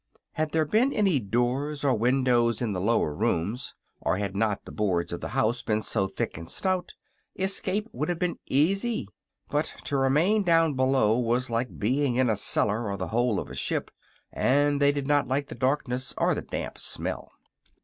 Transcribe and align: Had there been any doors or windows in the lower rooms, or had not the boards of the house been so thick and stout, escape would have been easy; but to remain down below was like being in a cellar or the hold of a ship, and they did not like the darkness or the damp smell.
Had 0.31 0.51
there 0.51 0.65
been 0.65 0.91
any 0.91 1.19
doors 1.19 1.83
or 1.83 1.93
windows 1.93 2.59
in 2.59 2.73
the 2.73 2.81
lower 2.81 3.13
rooms, 3.13 3.75
or 3.99 4.17
had 4.17 4.35
not 4.35 4.65
the 4.65 4.71
boards 4.71 5.13
of 5.13 5.21
the 5.21 5.27
house 5.37 5.61
been 5.61 5.83
so 5.83 6.07
thick 6.07 6.39
and 6.39 6.49
stout, 6.49 6.95
escape 7.37 7.87
would 7.93 8.09
have 8.09 8.17
been 8.17 8.39
easy; 8.47 9.07
but 9.49 9.75
to 9.83 9.97
remain 9.97 10.41
down 10.41 10.73
below 10.73 11.15
was 11.19 11.51
like 11.51 11.77
being 11.77 12.15
in 12.15 12.31
a 12.31 12.35
cellar 12.35 12.89
or 12.89 12.97
the 12.97 13.09
hold 13.09 13.37
of 13.37 13.51
a 13.51 13.53
ship, 13.53 13.91
and 14.33 14.81
they 14.81 14.91
did 14.91 15.05
not 15.05 15.27
like 15.27 15.49
the 15.49 15.53
darkness 15.53 16.15
or 16.17 16.33
the 16.33 16.41
damp 16.41 16.79
smell. 16.79 17.31